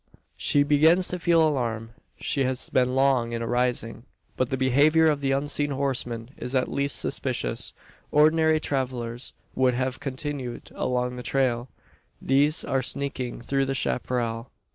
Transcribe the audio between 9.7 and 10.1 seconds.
have